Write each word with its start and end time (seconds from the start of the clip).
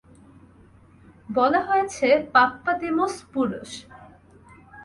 বলা 1.29 1.61
হয়েছিল 1.67 2.11
পাপ্পাদিমোস 2.33 3.15
পুরুষ। 3.33 3.71